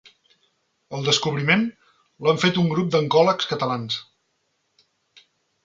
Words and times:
El 0.99 1.03
descobriment 1.09 1.65
l'han 2.29 2.41
fet 2.45 2.59
un 2.63 2.73
grup 2.73 2.89
d'oncòlegs 2.97 3.53
catalans 3.53 4.01